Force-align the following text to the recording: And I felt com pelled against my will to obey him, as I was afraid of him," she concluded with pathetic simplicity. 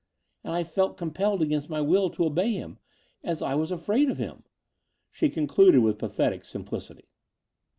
And 0.43 0.55
I 0.55 0.63
felt 0.63 0.97
com 0.97 1.11
pelled 1.11 1.41
against 1.43 1.69
my 1.69 1.79
will 1.79 2.09
to 2.09 2.25
obey 2.25 2.53
him, 2.53 2.79
as 3.23 3.43
I 3.43 3.53
was 3.53 3.71
afraid 3.71 4.09
of 4.09 4.17
him," 4.17 4.41
she 5.11 5.29
concluded 5.29 5.81
with 5.83 5.99
pathetic 5.99 6.43
simplicity. 6.43 7.07